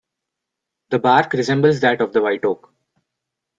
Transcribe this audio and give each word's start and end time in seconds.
The 0.89 0.97
bark 0.97 1.31
resembles 1.33 1.81
that 1.81 2.01
of 2.01 2.11
the 2.11 2.23
white 2.23 2.43
oak. 2.43 2.73